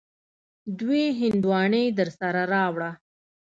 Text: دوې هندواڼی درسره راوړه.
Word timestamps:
دوې 0.79 1.05
هندواڼی 1.21 1.85
درسره 1.99 2.43
راوړه. 2.53 2.91